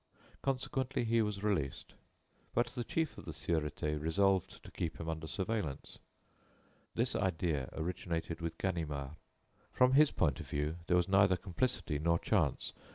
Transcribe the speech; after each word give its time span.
Consequently, 0.41 1.03
he 1.03 1.21
was 1.21 1.43
released; 1.43 1.93
but 2.55 2.65
the 2.69 2.83
chief 2.83 3.19
of 3.19 3.25
the 3.25 3.31
Sûrété 3.31 4.01
resolved 4.01 4.63
to 4.63 4.71
keep 4.71 4.99
him 4.99 5.07
under 5.07 5.27
surveillance. 5.27 5.99
This 6.95 7.13
idea 7.15 7.69
originated 7.73 8.41
with 8.41 8.57
Ganimard. 8.57 9.11
From 9.71 9.93
his 9.93 10.09
point 10.09 10.39
of 10.39 10.49
view 10.49 10.77
there 10.87 10.97
was 10.97 11.07
neither 11.07 11.37
complicity 11.37 11.99
nor 11.99 12.17
chance. 12.17 12.73